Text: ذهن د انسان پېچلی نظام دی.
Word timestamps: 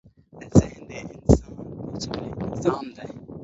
ذهن 0.57 0.81
د 0.87 0.91
انسان 1.03 1.53
پېچلی 1.89 2.29
نظام 2.51 2.85
دی. 2.95 3.07